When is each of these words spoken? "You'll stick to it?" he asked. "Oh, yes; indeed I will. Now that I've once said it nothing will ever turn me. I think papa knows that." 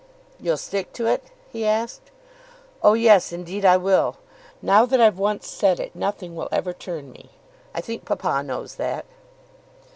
"You'll 0.39 0.57
stick 0.57 0.93
to 0.93 1.05
it?" 1.05 1.25
he 1.51 1.63
asked. 1.63 2.09
"Oh, 2.81 2.95
yes; 2.95 3.31
indeed 3.31 3.63
I 3.63 3.77
will. 3.77 4.15
Now 4.59 4.83
that 4.87 4.99
I've 4.99 5.19
once 5.19 5.45
said 5.47 5.79
it 5.79 5.95
nothing 5.95 6.35
will 6.35 6.49
ever 6.51 6.73
turn 6.73 7.11
me. 7.11 7.29
I 7.75 7.81
think 7.81 8.03
papa 8.03 8.41
knows 8.41 8.77
that." 8.77 9.05